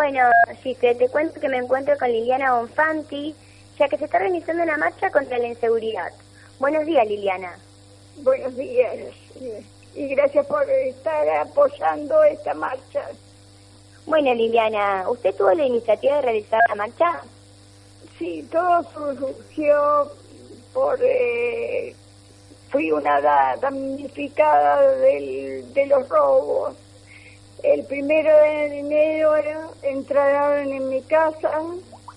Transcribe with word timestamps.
Bueno, 0.00 0.30
sí, 0.62 0.74
te, 0.76 0.94
te 0.94 1.10
cuento 1.10 1.38
que 1.38 1.48
me 1.50 1.58
encuentro 1.58 1.94
con 1.98 2.10
Liliana 2.10 2.54
Bonfanti, 2.54 3.34
ya 3.78 3.86
que 3.86 3.98
se 3.98 4.06
está 4.06 4.16
organizando 4.16 4.62
una 4.62 4.78
marcha 4.78 5.10
contra 5.10 5.36
la 5.36 5.48
inseguridad. 5.48 6.10
Buenos 6.58 6.86
días, 6.86 7.06
Liliana. 7.06 7.58
Buenos 8.22 8.56
días 8.56 8.94
y 9.94 10.08
gracias 10.14 10.46
por 10.46 10.62
estar 10.70 11.28
apoyando 11.28 12.24
esta 12.24 12.54
marcha. 12.54 13.10
Bueno, 14.06 14.32
Liliana, 14.32 15.04
¿usted 15.06 15.34
tuvo 15.34 15.52
la 15.52 15.66
iniciativa 15.66 16.16
de 16.16 16.22
realizar 16.22 16.60
la 16.70 16.76
marcha? 16.76 17.20
Sí, 18.18 18.48
todo 18.50 18.82
surgió 18.94 20.12
por... 20.72 20.98
Eh, 21.02 21.94
fui 22.70 22.90
una 22.90 23.20
damnificada 23.60 24.92
del, 24.92 25.74
de 25.74 25.86
los 25.88 26.08
robos. 26.08 26.74
El 27.62 27.84
primero 27.84 28.34
de 28.36 28.78
enero 28.78 29.34
entraron 29.82 30.72
en 30.72 30.88
mi 30.88 31.02
casa 31.02 31.60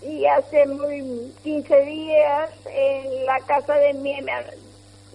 y 0.02 0.26
hace 0.26 0.66
muy 0.66 1.34
15 1.44 1.82
días 1.82 2.50
en 2.66 3.26
la 3.26 3.40
casa 3.42 3.74
de 3.76 3.94
mi, 3.94 4.16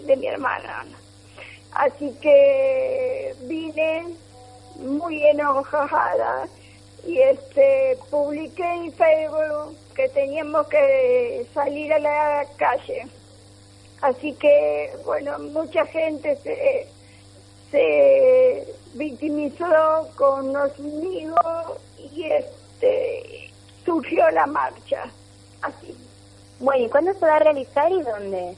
de 0.04 0.16
mi 0.16 0.26
hermana. 0.26 0.86
Así 1.72 2.14
que 2.20 3.34
vine 3.42 4.04
muy 4.76 5.24
enojada 5.26 6.46
y 7.06 7.20
este 7.20 7.98
publiqué 8.10 8.64
en 8.64 8.92
Facebook 8.92 9.76
que 9.94 10.08
teníamos 10.10 10.66
que 10.68 11.46
salir 11.54 11.92
a 11.92 11.98
la 11.98 12.46
calle. 12.56 13.06
Así 14.00 14.32
que, 14.34 14.92
bueno, 15.04 15.38
mucha 15.38 15.84
gente 15.86 16.36
se, 16.36 16.86
se 17.70 18.47
victimizó 18.98 20.10
conmigo 20.16 21.36
y 22.12 22.24
este 22.24 23.50
surgió 23.84 24.28
la 24.30 24.46
marcha. 24.46 25.04
Así. 25.62 25.96
Bueno, 26.60 26.84
¿y 26.84 26.88
cuándo 26.88 27.14
se 27.14 27.24
va 27.24 27.36
a 27.36 27.38
realizar 27.38 27.90
y 27.90 28.02
dónde? 28.02 28.56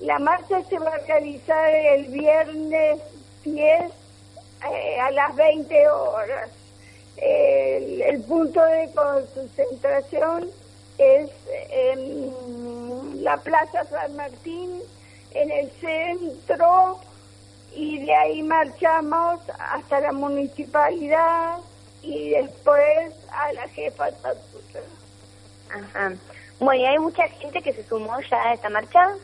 La 0.00 0.18
marcha 0.18 0.62
se 0.64 0.78
va 0.78 0.90
a 0.90 0.98
realizar 0.98 1.70
el 1.72 2.06
viernes 2.06 2.98
10 3.44 3.92
eh, 4.72 5.00
a 5.00 5.10
las 5.12 5.36
20 5.36 5.88
horas. 5.88 6.50
El, 7.16 8.22
punto 8.22 8.60
de 8.64 8.90
concentración 8.92 10.50
es 10.98 11.30
en 11.70 13.22
la 13.22 13.36
Plaza 13.36 13.84
San 13.84 14.16
Martín, 14.16 14.82
en 15.32 15.50
el 15.50 15.70
centro, 15.80 17.00
y 17.74 18.04
de 18.04 18.14
ahí 18.14 18.42
marchamos 18.42 19.40
hasta 19.58 20.00
la 20.00 20.12
municipalidad 20.12 21.58
y 22.02 22.30
después 22.30 23.14
a 23.30 23.52
la 23.52 23.68
jefa 23.68 24.08
Ajá. 25.70 26.12
Bueno, 26.60 26.82
¿y 26.82 26.86
hay 26.86 26.98
mucha 26.98 27.26
gente 27.28 27.60
que 27.62 27.72
se 27.72 27.84
sumó 27.84 28.20
ya 28.30 28.42
a 28.42 28.54
esta 28.54 28.68
marcha? 28.68 29.16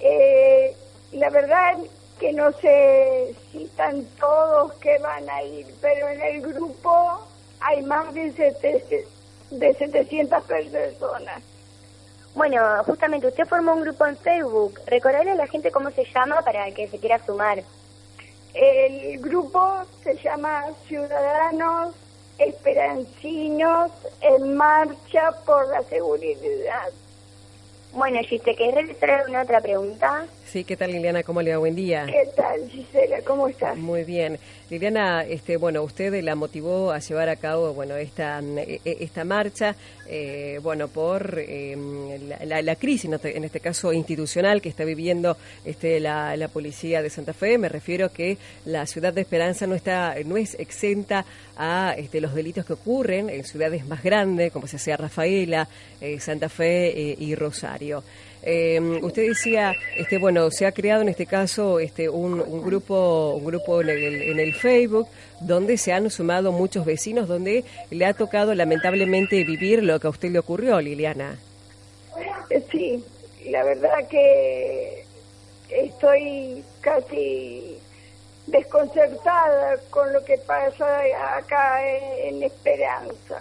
Eh, 0.00 0.74
la 1.12 1.28
verdad 1.30 1.78
que 2.18 2.32
no 2.32 2.52
sé 2.52 3.34
si 3.50 3.64
están 3.64 4.04
todos 4.18 4.72
que 4.74 4.98
van 4.98 5.28
a 5.28 5.42
ir, 5.42 5.66
pero 5.80 6.08
en 6.08 6.22
el 6.22 6.40
grupo 6.40 7.26
hay 7.60 7.82
más 7.82 8.14
de, 8.14 8.30
de 9.50 9.74
700 9.74 10.44
personas. 10.44 11.42
Bueno, 12.34 12.82
justamente 12.84 13.26
usted 13.26 13.46
formó 13.46 13.74
un 13.74 13.82
grupo 13.82 14.06
en 14.06 14.16
Facebook. 14.16 14.80
Recordarle 14.86 15.32
a 15.32 15.36
la 15.36 15.46
gente 15.46 15.70
cómo 15.70 15.90
se 15.90 16.04
llama 16.04 16.40
para 16.42 16.70
que 16.72 16.88
se 16.88 16.98
quiera 16.98 17.24
sumar. 17.24 17.62
El 18.54 19.18
grupo 19.20 19.84
se 20.02 20.16
llama 20.16 20.64
Ciudadanos 20.86 21.94
Esperancinos 22.38 23.90
en 24.20 24.56
Marcha 24.56 25.32
por 25.44 25.68
la 25.68 25.82
Seguridad. 25.84 26.90
Bueno, 27.92 28.20
Gisela, 28.22 28.56
¿querés 28.56 28.74
realizar 28.74 29.10
alguna 29.10 29.42
otra 29.42 29.60
pregunta? 29.60 30.26
Sí, 30.46 30.64
¿qué 30.64 30.76
tal 30.76 30.92
Liliana? 30.92 31.22
¿Cómo 31.22 31.40
le 31.42 31.52
va? 31.52 31.58
Buen 31.58 31.74
día. 31.74 32.06
¿Qué 32.06 32.28
tal 32.34 32.68
Gisela? 32.70 33.20
¿Cómo 33.24 33.48
estás? 33.48 33.76
Muy 33.76 34.04
bien. 34.04 34.38
Liliana, 34.70 35.22
este, 35.24 35.58
bueno, 35.58 35.82
usted 35.82 36.22
la 36.22 36.34
motivó 36.34 36.92
a 36.92 36.98
llevar 36.98 37.28
a 37.28 37.36
cabo, 37.36 37.74
bueno, 37.74 37.96
esta, 37.96 38.40
e, 38.40 38.80
e, 38.84 38.96
esta 39.00 39.24
marcha, 39.24 39.76
eh, 40.08 40.58
bueno, 40.62 40.88
por 40.88 41.38
em, 41.38 42.18
la, 42.44 42.76
crisis, 42.76 43.10
en 43.22 43.44
este 43.44 43.60
caso 43.60 43.92
institucional, 43.92 44.62
que 44.62 44.70
está 44.70 44.84
viviendo 44.84 45.36
este, 45.64 46.00
la, 46.00 46.36
la, 46.36 46.48
policía 46.48 47.02
de 47.02 47.10
Santa 47.10 47.34
Fe. 47.34 47.58
Me 47.58 47.68
refiero 47.68 48.10
que 48.10 48.38
la 48.64 48.86
ciudad 48.86 49.12
de 49.12 49.20
Esperanza 49.20 49.66
no 49.66 49.74
está, 49.74 50.14
no 50.24 50.38
es 50.38 50.54
exenta 50.58 51.26
a 51.56 51.94
este, 51.96 52.20
los 52.20 52.34
delitos 52.34 52.64
que 52.64 52.72
ocurren 52.72 53.28
en 53.28 53.44
ciudades 53.44 53.86
más 53.86 54.02
grandes, 54.02 54.52
como 54.52 54.66
se 54.66 54.78
sea 54.78 54.96
Rafaela, 54.96 55.68
eh, 56.00 56.18
Santa 56.18 56.48
Fe 56.48 56.88
eh, 56.88 57.16
y 57.18 57.34
Rosario. 57.34 57.81
Eh, 58.44 58.80
usted 59.02 59.28
decía, 59.28 59.72
este, 59.96 60.18
bueno, 60.18 60.50
se 60.50 60.66
ha 60.66 60.72
creado 60.72 61.02
en 61.02 61.08
este 61.08 61.26
caso 61.26 61.78
este, 61.78 62.08
un, 62.08 62.62
grupo, 62.64 63.34
un 63.36 63.44
grupo 63.44 63.80
en 63.80 63.90
el, 63.90 64.22
en 64.22 64.40
el, 64.40 64.54
Facebook 64.54 65.06
donde 65.40 65.76
se 65.76 65.92
han 65.92 66.10
sumado 66.10 66.50
muchos 66.50 66.84
vecinos, 66.84 67.28
donde 67.28 67.64
le 67.90 68.04
ha 68.04 68.14
tocado 68.14 68.54
lamentablemente 68.54 69.44
vivir 69.44 69.82
lo 69.84 70.00
que 70.00 70.08
a 70.08 70.10
usted 70.10 70.30
le 70.30 70.40
ocurrió, 70.40 70.80
Liliana. 70.80 71.38
Sí, 72.70 73.02
la 73.46 73.62
verdad 73.64 74.08
que 74.10 75.04
estoy 75.70 76.64
casi 76.80 77.78
desconcertada 78.46 79.78
con 79.90 80.12
lo 80.12 80.24
que 80.24 80.36
pasa 80.38 80.86
acá 81.36 81.80
en, 82.18 82.42
Esperanza. 82.42 83.40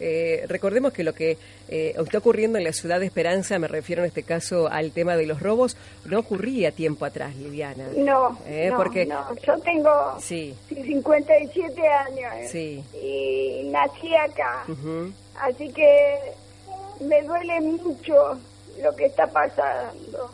Eh, 0.00 0.44
recordemos 0.48 0.92
que 0.92 1.04
lo 1.04 1.14
que 1.14 1.38
eh, 1.68 1.94
está 1.96 2.18
ocurriendo 2.18 2.58
en 2.58 2.64
la 2.64 2.72
ciudad 2.72 3.00
de 3.00 3.06
Esperanza, 3.06 3.58
me 3.58 3.68
refiero 3.68 4.02
en 4.02 4.08
este 4.08 4.22
caso 4.22 4.68
al 4.68 4.92
tema 4.92 5.16
de 5.16 5.26
los 5.26 5.40
robos, 5.40 5.76
no 6.04 6.20
ocurría 6.20 6.72
tiempo 6.72 7.04
atrás, 7.04 7.34
Liliana. 7.36 7.88
No, 7.96 8.38
eh, 8.46 8.70
porque... 8.76 9.06
no, 9.06 9.34
yo 9.36 9.58
tengo 9.60 10.18
57 10.20 11.88
años 11.88 12.54
y 12.54 13.68
nací 13.70 14.14
acá, 14.14 14.64
así 15.40 15.70
que 15.72 16.18
me 17.00 17.22
duele 17.22 17.60
mucho 17.60 18.38
lo 18.82 18.94
que 18.96 19.06
está 19.06 19.26
pasando. 19.26 20.30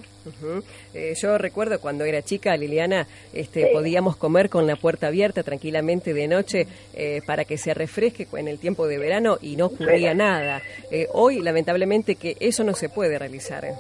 Eh, 0.94 1.14
yo 1.20 1.38
recuerdo 1.38 1.80
cuando 1.80 2.04
era 2.04 2.22
chica, 2.22 2.56
Liliana, 2.56 3.06
este, 3.32 3.68
podíamos 3.72 4.16
comer 4.16 4.48
con 4.48 4.66
la 4.66 4.76
puerta 4.76 5.08
abierta 5.08 5.42
tranquilamente 5.42 6.14
de 6.14 6.28
noche 6.28 6.66
eh, 6.94 7.20
para 7.26 7.44
que 7.44 7.58
se 7.58 7.74
refresque 7.74 8.26
en 8.32 8.48
el 8.48 8.58
tiempo 8.58 8.86
de 8.86 8.98
verano 8.98 9.38
y 9.40 9.56
no 9.56 9.66
ocurría 9.66 10.14
nada. 10.14 10.62
Eh, 10.90 11.08
hoy, 11.12 11.40
lamentablemente, 11.40 12.16
que 12.16 12.36
eso 12.40 12.64
no 12.64 12.74
se 12.74 12.88
puede 12.88 13.18
realizar. 13.18 13.74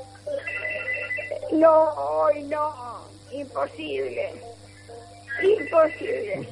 No, 1.52 1.90
hoy 1.94 2.42
no, 2.44 3.06
imposible, 3.32 4.30
imposible. 5.42 6.46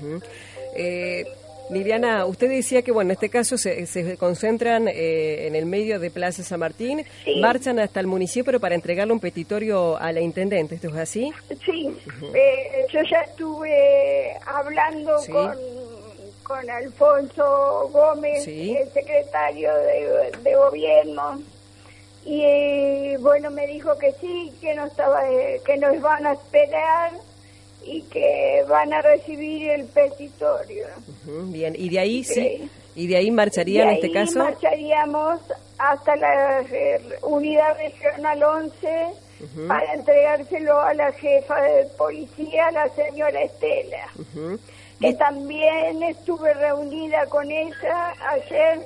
Liliana, 1.73 2.27
usted 2.27 2.49
decía 2.49 2.83
que, 2.83 2.93
bueno, 2.93 3.09
en 3.09 3.13
este 3.13 3.29
caso 3.29 3.57
se, 3.57 3.87
se 3.87 4.17
concentran 4.17 4.89
eh, 4.89 5.47
en 5.47 5.57
el 5.57 5.67
medio 5.67 5.99
de 5.99 6.11
Plaza 6.11 6.43
San 6.43 6.61
Martín, 6.61 7.05
marchan 7.41 7.79
hasta 7.79 8.01
el 8.01 8.07
municipio 8.07 8.61
para 8.61 8.75
entregarle 8.75 9.13
un 9.13 9.21
petitorio 9.21 9.97
a 9.97 10.13
la 10.13 10.21
intendente, 10.21 10.75
¿esto 10.75 10.89
es 10.89 10.97
así? 10.97 11.33
Sí, 11.65 11.97
eh, 12.35 12.87
yo 12.93 13.01
ya 13.03 13.21
estuve 13.21 14.33
hablando 14.47 15.17
con, 15.31 15.57
con 16.43 16.71
Alfonso 16.71 17.89
Gómez, 17.93 18.47
el 18.47 18.89
secretario 18.93 19.71
de, 19.75 20.55
gobierno, 20.55 21.41
y 22.25 23.17
bueno, 23.17 23.51
me 23.51 23.67
dijo 23.67 23.99
que 23.99 24.13
sí, 24.21 24.53
que, 24.61 24.75
no 24.75 24.87
estaba, 24.87 25.23
que 25.65 25.77
nos 25.79 26.01
van 26.01 26.27
a 26.27 26.33
esperar 26.35 27.13
y 27.85 28.03
que 28.03 28.65
van 28.69 28.93
a 28.93 29.03
recibir 29.03 29.71
el 29.71 29.87
petitorio. 29.87 30.87
bien, 31.25 31.75
y 31.77 31.89
de 31.89 31.99
ahí 31.99 32.25
sí, 32.25 32.69
y 32.95 33.07
de 33.07 33.17
ahí 33.17 33.31
marcharía 33.31 33.85
en 33.85 33.91
este 33.91 34.11
caso. 34.11 34.39
marcharíamos 34.39 35.41
hasta 35.79 36.17
la 36.17 36.65
unidad 37.23 37.77
regional 37.79 38.43
11 38.43 39.07
para 39.67 39.95
entregárselo 39.95 40.81
a 40.81 40.95
la 40.95 41.13
jefa 41.13 41.61
de 41.61 41.85
policía, 41.99 42.71
la 42.71 42.89
señora 42.91 43.43
Estela, 43.43 44.09
que 45.01 45.13
también 45.15 46.03
estuve 46.03 46.55
reunida 46.55 47.27
con 47.27 47.51
ella 47.51 48.15
ayer 48.29 48.81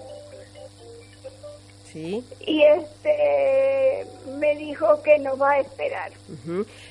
y 1.96 2.62
este 2.62 4.06
me 4.38 4.54
dijo 4.56 5.02
que 5.02 5.18
nos 5.18 5.40
va 5.40 5.52
a 5.52 5.60
esperar. 5.60 6.12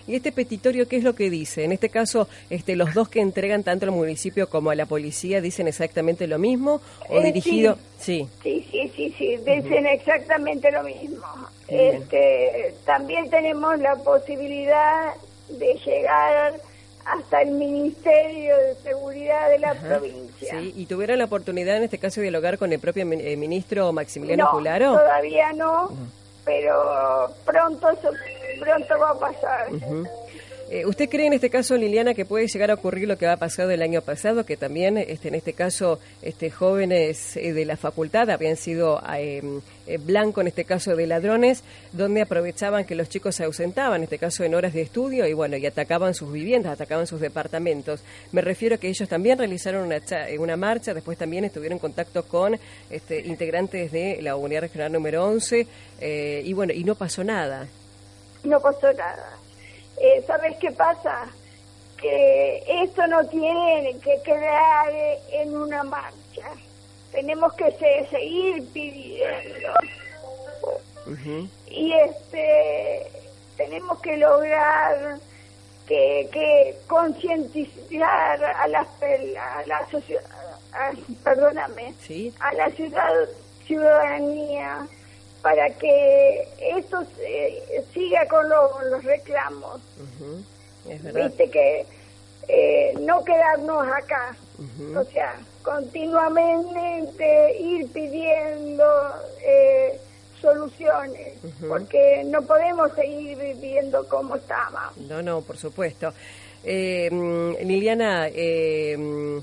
¿Y 0.07 0.15
este 0.15 0.31
petitorio 0.31 0.87
qué 0.87 0.97
es 0.97 1.03
lo 1.03 1.13
que 1.13 1.29
dice? 1.29 1.63
En 1.63 1.71
este 1.71 1.89
caso, 1.89 2.27
este, 2.49 2.75
los 2.75 2.93
dos 2.93 3.09
que 3.09 3.21
entregan 3.21 3.63
tanto 3.63 3.85
al 3.85 3.91
municipio 3.91 4.49
como 4.49 4.71
a 4.71 4.75
la 4.75 4.85
policía 4.87 5.41
dicen 5.41 5.67
exactamente 5.67 6.27
lo 6.27 6.39
mismo 6.39 6.81
o 7.09 7.19
eh, 7.19 7.25
dirigido, 7.25 7.77
sí. 7.99 8.27
Sí, 8.41 8.65
sí, 8.71 8.91
sí, 8.95 9.13
sí, 9.17 9.37
dicen 9.37 9.85
exactamente 9.85 10.71
lo 10.71 10.83
mismo. 10.83 11.25
Este, 11.67 12.73
también 12.85 13.29
tenemos 13.29 13.79
la 13.79 13.95
posibilidad 13.97 15.13
de 15.49 15.79
llegar 15.85 16.59
hasta 17.05 17.41
el 17.41 17.51
Ministerio 17.51 18.57
de 18.57 18.75
Seguridad 18.83 19.49
de 19.49 19.59
la 19.59 19.73
provincia. 19.75 20.59
Sí, 20.59 20.73
¿y 20.75 20.85
tuvieron 20.87 21.19
la 21.19 21.25
oportunidad 21.25 21.77
en 21.77 21.83
este 21.83 21.99
caso 21.99 22.19
de 22.19 22.25
dialogar 22.25 22.57
con 22.57 22.73
el 22.73 22.79
propio 22.79 23.03
eh, 23.11 23.37
ministro 23.37 23.93
Maximiliano 23.93 24.51
no, 24.51 24.97
todavía 24.97 25.53
no, 25.53 25.91
pero 26.43 27.31
pronto, 27.45 27.87
pronto 28.59 28.99
va 28.99 29.09
a 29.11 29.19
pasar. 29.19 29.67
Eh, 30.69 30.83
¿Usted 30.85 31.09
cree 31.09 31.27
en 31.27 31.33
este 31.33 31.51
caso, 31.51 31.77
Liliana, 31.77 32.15
que 32.15 32.25
puede 32.25 32.47
llegar 32.47 32.71
a 32.71 32.73
ocurrir 32.73 33.07
lo 33.07 33.17
que 33.17 33.27
ha 33.27 33.37
pasado 33.37 33.69
el 33.69 33.83
año 33.83 34.01
pasado, 34.01 34.45
que 34.45 34.57
también 34.57 34.97
este, 34.97 35.27
en 35.27 35.35
este 35.35 35.53
caso 35.53 35.99
este, 36.23 36.49
jóvenes 36.49 37.37
eh, 37.37 37.53
de 37.53 37.65
la 37.65 37.77
facultad 37.77 38.31
habían 38.31 38.55
sido 38.55 38.99
eh, 39.15 39.43
blanco, 39.99 40.41
en 40.41 40.47
este 40.47 40.65
caso, 40.65 40.95
de 40.95 41.07
ladrones, 41.07 41.63
donde 41.91 42.21
aprovechaban 42.21 42.85
que 42.85 42.95
los 42.95 43.09
chicos 43.09 43.35
se 43.35 43.43
ausentaban, 43.43 43.97
en 43.97 44.03
este 44.03 44.17
caso 44.17 44.43
en 44.43 44.55
horas 44.55 44.73
de 44.73 44.81
estudio, 44.81 45.27
y 45.27 45.33
bueno, 45.33 45.57
y 45.57 45.65
atacaban 45.65 46.13
sus 46.13 46.31
viviendas, 46.31 46.73
atacaban 46.73 47.07
sus 47.07 47.19
departamentos? 47.19 48.01
Me 48.31 48.41
refiero 48.41 48.75
a 48.75 48.77
que 48.77 48.89
ellos 48.89 49.07
también 49.07 49.37
realizaron 49.37 49.85
una, 49.85 49.97
una 50.39 50.57
marcha, 50.57 50.93
después 50.93 51.17
también 51.17 51.45
estuvieron 51.45 51.77
en 51.77 51.79
contacto 51.79 52.23
con 52.23 52.57
este, 52.89 53.21
integrantes 53.21 53.91
de 53.91 54.21
la 54.21 54.35
unidad 54.35 54.61
regional 54.61 54.91
número 54.91 55.25
11, 55.25 55.67
y 56.43 56.53
bueno, 56.53 56.73
y 56.73 56.83
no 56.83 56.95
pasó 56.95 57.23
nada. 57.23 57.67
No 58.43 58.59
pasó 58.59 58.91
nada 58.93 59.37
eh, 59.97 60.23
¿sabes 60.27 60.57
qué 60.59 60.71
pasa? 60.71 61.27
Que 61.97 62.63
esto 62.83 63.07
no 63.07 63.25
tiene 63.27 63.97
que 64.03 64.21
quedar 64.23 64.91
en 65.31 65.55
una 65.55 65.83
marcha. 65.83 66.49
Tenemos 67.15 67.53
que 67.53 67.71
seguir 68.11 68.63
pidiendo. 68.73 69.73
Y 71.67 71.93
este 71.93 73.07
tenemos 73.57 74.01
que 74.01 74.17
lograr 74.17 75.17
que, 75.87 76.27
que 76.31 76.77
concientizar 76.87 78.43
a 78.43 78.67
la, 78.67 78.79
a 78.81 79.65
la 79.65 79.89
sociedad, 79.89 80.23
perdóname, 81.23 81.93
a 82.39 82.53
la 82.53 82.69
ciudad, 82.71 83.13
ciudadanía 83.65 84.85
para 85.41 85.69
que 85.69 86.47
esto 86.59 87.03
siga 87.93 88.27
con 88.27 88.49
los 88.49 89.03
reclamos. 89.03 89.79
Viste 90.85 91.49
que 91.49 91.85
eh, 92.47 92.93
no 92.99 93.23
quedarnos 93.23 93.87
acá, 93.87 94.35
o 94.95 95.03
sea, 95.05 95.35
continuamente 95.65 97.59
ir 97.59 97.91
pidiendo 97.91 98.85
eh, 99.41 99.99
soluciones, 100.39 101.33
porque 101.67 102.23
no 102.25 102.41
podemos 102.43 102.91
seguir 102.93 103.37
viviendo 103.37 104.07
como 104.07 104.35
estamos. 104.35 104.95
No, 105.09 105.21
no, 105.23 105.41
por 105.41 105.57
supuesto. 105.57 106.13
Eh, 106.63 107.09
mm, 107.11 107.65
Liliana, 107.65 108.27
eh, 108.27 108.95
mm, 108.97 109.37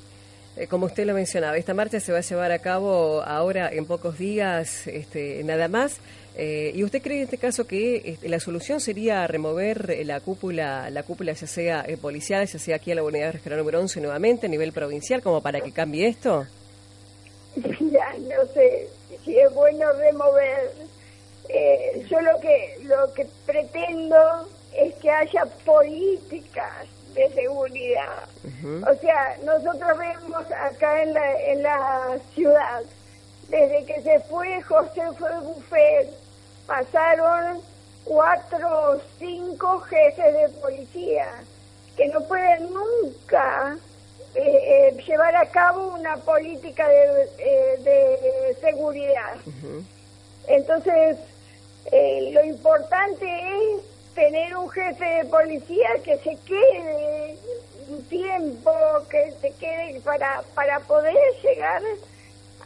eh, 0.57 0.67
como 0.69 0.87
usted 0.87 1.07
lo 1.07 1.15
mencionaba, 1.15 1.57
esta 1.57 1.75
marcha 1.75 1.99
se 1.99 2.13
va 2.13 2.19
a 2.19 2.23
llevar 2.23 2.53
a 2.53 2.61
cabo 2.61 3.23
ahora 3.23 3.69
en 3.73 3.87
pocos 3.87 4.19
días, 4.19 4.87
este, 4.87 5.43
nada 5.45 5.69
más. 5.69 5.99
Eh, 6.37 6.73
¿Y 6.75 6.83
usted 6.83 7.03
cree 7.03 7.19
en 7.19 7.25
este 7.25 7.39
caso 7.39 7.67
que 7.67 8.03
este, 8.05 8.29
la 8.29 8.41
solución 8.41 8.81
sería 8.81 9.27
remover 9.27 9.91
eh, 9.91 10.05
la 10.05 10.21
cúpula, 10.21 10.89
la 10.91 11.03
cúpula 11.03 11.33
ya 11.33 11.47
sea 11.47 11.85
policial, 12.01 12.47
ya 12.47 12.59
sea 12.59 12.77
aquí 12.77 12.91
a 12.93 12.95
la 12.95 13.03
unidad 13.03 13.33
regional 13.33 13.59
número 13.59 13.81
11 13.81 14.01
nuevamente 14.01 14.47
a 14.47 14.49
nivel 14.49 14.73
provincial, 14.73 15.23
como 15.23 15.43
para 15.43 15.61
que 15.61 15.73
cambie 15.73 16.09
esto? 16.09 16.47
Ya, 17.93 18.15
no 18.21 18.51
sé 18.55 18.89
si 19.23 19.39
es 19.39 19.53
bueno 19.53 19.93
remover. 19.93 20.73
yo 22.09 22.21
lo 22.23 22.41
que, 22.41 22.79
lo 22.85 23.13
que 23.13 23.27
pretendo 23.45 24.49
es 24.75 24.95
que 24.95 25.11
haya 25.11 25.45
políticas 25.67 26.87
de 27.15 27.31
seguridad. 27.31 28.29
O 28.65 28.95
sea, 29.01 29.37
nosotros 29.45 29.99
vemos 29.99 30.45
acá 30.51 31.03
en 31.03 31.13
la, 31.13 31.33
en 31.43 31.63
la 31.63 32.19
ciudad, 32.35 32.83
desde 33.49 33.85
que 33.85 34.03
se 34.03 34.21
fue 34.21 34.63
José 34.63 35.03
fue 35.19 35.31
Buffet, 35.41 36.09
pasaron 36.73 37.61
cuatro 38.03 38.93
o 38.93 39.01
cinco 39.19 39.81
jefes 39.81 40.33
de 40.33 40.49
policía 40.59 41.27
que 41.95 42.09
no 42.09 42.23
pueden 42.23 42.73
nunca 42.73 43.77
eh, 44.35 44.41
eh, 44.41 45.03
llevar 45.07 45.37
a 45.37 45.45
cabo 45.51 45.89
una 45.89 46.17
política 46.17 46.89
de, 46.89 47.29
eh, 47.39 47.77
de 47.85 48.57
seguridad. 48.63 49.37
Entonces, 50.49 51.19
lo 52.33 52.43
importante 52.43 53.27
es 53.27 54.15
tener 54.15 54.57
un 54.57 54.71
jefe 54.71 55.05
de 55.05 55.25
policía 55.27 55.91
que 56.03 56.17
se 56.19 56.39
quede 56.47 57.37
un 57.91 58.03
tiempo, 58.05 58.73
que 59.11 59.31
se 59.43 59.53
quede 59.57 60.01
para, 60.01 60.43
para 60.55 60.81
poder 60.81 61.15
llegar 61.43 61.83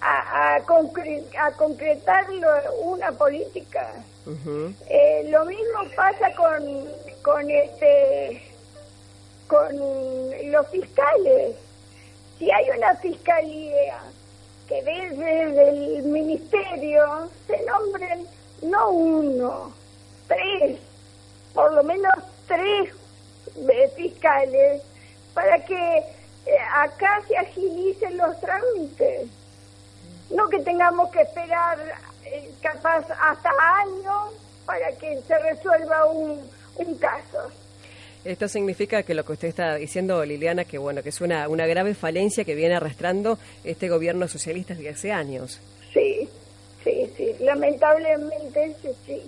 a, 0.01 0.55
a, 0.55 0.57
a 0.57 1.53
concretar 1.53 2.27
una 2.83 3.13
política. 3.13 3.93
Eh, 4.89 5.27
lo 5.31 5.45
mismo 5.45 5.85
pasa 5.95 6.35
con, 6.35 6.89
con 7.23 7.51
este 7.51 8.43
con 9.47 9.71
los 10.51 10.69
fiscales. 10.69 11.55
Si 12.39 12.51
hay 12.51 12.71
una 12.77 12.95
fiscalía 12.97 14.01
que 14.69 14.83
desde 14.83 15.99
el 15.99 16.03
ministerio 16.03 17.31
se 17.47 17.65
nombren 17.65 18.27
no 18.63 18.91
uno, 18.91 19.73
tres 20.27 20.79
por 21.55 21.73
lo 21.73 21.83
menos 21.85 22.13
tres 22.49 22.91
eh, 23.57 23.91
fiscales 23.97 24.83
para 25.35 25.65
que 25.65 25.99
eh, 25.99 26.59
acá 26.75 27.23
se 27.29 27.37
agilicen 27.37 28.19
los 28.19 28.39
trámites. 28.41 29.29
No 30.31 30.49
que 30.49 30.59
tengamos 30.61 31.11
que 31.11 31.23
esperar 31.23 31.79
eh, 32.25 32.51
capaz 32.61 33.07
hasta 33.11 33.51
años 33.83 34.35
para 34.65 34.91
que 34.93 35.21
se 35.23 35.39
resuelva 35.39 36.07
un, 36.07 36.41
un 36.77 36.99
caso. 36.99 37.51
Esto 38.25 38.49
significa 38.49 39.05
que 39.05 39.15
lo 39.15 39.25
que 39.25 39.35
usted 39.35 39.49
está 39.49 39.77
diciendo, 39.77 40.25
Liliana, 40.25 40.65
que 40.65 40.79
bueno, 40.79 41.03
que 41.03 41.11
es 41.11 41.21
una, 41.21 41.49
una 41.49 41.65
grave 41.67 41.95
falencia 41.95 42.45
que 42.45 42.57
viene 42.57 42.75
arrastrando 42.75 43.39
este 43.63 43.89
gobierno 43.89 44.27
socialista 44.27 44.75
desde 44.75 44.91
hace 44.91 45.13
años. 45.13 45.61
Sí, 45.93 46.29
sí, 46.83 47.13
sí, 47.17 47.37
lamentablemente 47.39 48.75
sí. 49.07 49.23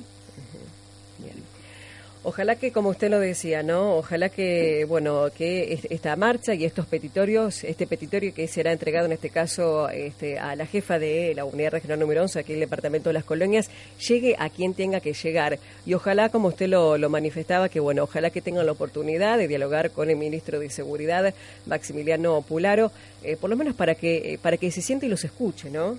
Ojalá 2.28 2.56
que, 2.56 2.72
como 2.72 2.90
usted 2.90 3.08
lo 3.08 3.20
decía, 3.20 3.62
¿no? 3.62 3.96
Ojalá 3.96 4.28
que, 4.28 4.84
bueno, 4.84 5.30
que 5.34 5.80
esta 5.88 6.14
marcha 6.14 6.52
y 6.52 6.66
estos 6.66 6.84
petitorios, 6.84 7.64
este 7.64 7.86
petitorio 7.86 8.34
que 8.34 8.46
será 8.46 8.70
entregado 8.70 9.06
en 9.06 9.12
este 9.12 9.30
caso 9.30 9.88
este, 9.88 10.38
a 10.38 10.54
la 10.54 10.66
jefa 10.66 10.98
de 10.98 11.32
la 11.34 11.46
Unidad 11.46 11.70
Regional 11.70 11.98
número 11.98 12.20
11, 12.20 12.38
aquí 12.38 12.52
en 12.52 12.56
el 12.56 12.66
Departamento 12.66 13.08
de 13.08 13.14
las 13.14 13.24
Colonias, 13.24 13.70
llegue 14.06 14.36
a 14.38 14.50
quien 14.50 14.74
tenga 14.74 15.00
que 15.00 15.14
llegar. 15.14 15.58
Y 15.86 15.94
ojalá, 15.94 16.28
como 16.28 16.48
usted 16.48 16.68
lo, 16.68 16.98
manifestaba, 17.08 17.70
que, 17.70 17.80
bueno, 17.80 18.02
ojalá 18.02 18.28
que 18.28 18.42
tengan 18.42 18.66
la 18.66 18.72
oportunidad 18.72 19.38
de 19.38 19.48
dialogar 19.48 19.90
con 19.90 20.10
el 20.10 20.16
ministro 20.16 20.60
de 20.60 20.68
Seguridad, 20.68 21.32
Maximiliano 21.64 22.42
Pularo, 22.42 22.92
eh, 23.22 23.38
por 23.38 23.48
lo 23.48 23.56
menos 23.56 23.74
para 23.74 23.94
que, 23.94 24.34
eh, 24.34 24.38
para 24.38 24.58
que 24.58 24.70
se 24.70 24.82
siente 24.82 25.06
y 25.06 25.08
los 25.08 25.24
escuche, 25.24 25.70
¿no? 25.70 25.98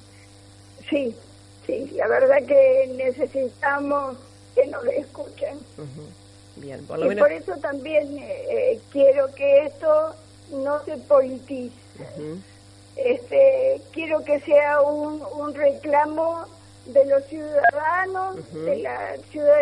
Sí, 0.91 1.11
sí, 1.65 1.89
la 1.95 2.07
verdad 2.07 2.37
que 2.45 2.87
necesitamos 2.95 4.15
que 4.55 4.67
nos 4.67 4.85
escuchen. 4.85 5.57
Bien, 6.59 6.85
por 6.85 7.11
y 7.11 7.15
por 7.15 7.31
eso 7.31 7.55
también 7.57 8.17
eh, 8.17 8.45
eh, 8.49 8.79
quiero 8.91 9.33
que 9.33 9.65
esto 9.65 10.15
no 10.51 10.83
se 10.83 10.97
politice. 10.97 11.75
este, 12.95 13.81
quiero 13.91 14.23
que 14.23 14.39
sea 14.41 14.81
un, 14.81 15.21
un 15.37 15.53
reclamo 15.53 16.45
de 16.93 17.05
los 17.05 17.23
ciudadanos 17.25 18.37
de 18.53 18.77
la 18.77 19.15
ciudad 19.31 19.57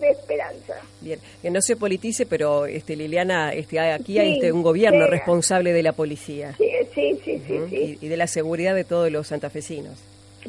de, 0.00 0.10
Esperanza. 0.10 0.74
Bien, 1.00 1.20
que 1.40 1.50
no 1.50 1.60
se 1.62 1.76
politice, 1.76 2.26
pero 2.26 2.66
este 2.66 2.96
Liliana, 2.96 3.52
este 3.52 3.78
aquí 3.78 4.18
hay 4.18 4.34
este, 4.34 4.52
un 4.52 4.62
gobierno 4.62 5.06
responsable 5.06 5.72
de 5.72 5.82
la 5.82 5.92
policía. 5.92 6.54
Sí, 6.56 6.70
sí, 6.94 7.20
sí, 7.24 7.42
sí, 7.46 7.98
Y, 8.00 8.08
de 8.08 8.16
la 8.16 8.26
seguridad 8.26 8.74
de 8.74 8.84
todos 8.84 9.10
los 9.10 9.28
santafesinos. 9.28 9.98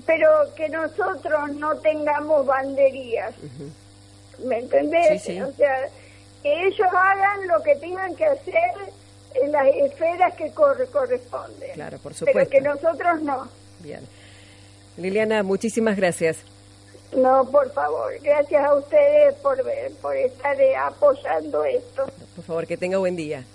Pero 0.06 0.28
que 0.56 0.68
nosotros 0.70 1.52
no 1.58 1.78
tengamos 1.78 2.46
banderías. 2.46 3.34
¿Me 4.44 4.60
entendés? 4.60 5.24
O 5.42 5.52
sea, 5.54 5.90
que 6.42 6.68
ellos 6.68 6.88
hagan 6.92 7.48
lo 7.48 7.62
que 7.64 7.76
tengan 7.76 8.16
que 8.16 8.26
hacer 8.26 8.72
en 9.34 9.52
las 9.52 9.68
esferas 9.68 10.34
que 10.36 10.52
corresponden. 10.52 11.72
Claro, 11.74 11.98
por 12.00 12.14
supuesto. 12.14 12.40
Pero 12.40 12.50
que 12.50 12.62
nosotros 12.62 13.22
no. 13.22 13.50
Bien. 13.80 14.02
Liliana, 14.98 15.44
muchísimas 15.44 15.98
gracias. 15.98 16.38
No, 17.16 17.46
por 17.50 17.72
favor, 17.72 18.14
gracias 18.22 18.66
a 18.66 18.74
ustedes 18.76 19.36
por, 19.36 19.58
por 20.02 20.18
estar 20.18 20.58
apoyando 20.78 21.64
esto. 21.64 22.06
Por 22.36 22.44
favor, 22.44 22.68
que 22.68 22.78
tenga 22.78 22.98
buen 22.98 23.16
día. 23.16 23.46